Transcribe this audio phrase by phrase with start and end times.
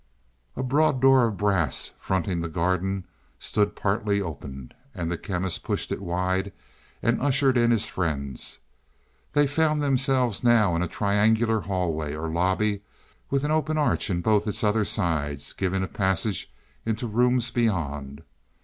[0.55, 3.05] A broad door of brass, fronting the garden,
[3.37, 6.51] stood partly open, and the Chemist pushed it wide
[7.03, 8.61] and ushered in his friends.
[9.33, 12.81] They found themselves now in a triangular hallway, or lobby,
[13.29, 16.51] with an open arch in both its other sides giving passage
[16.83, 18.23] into rooms beyond.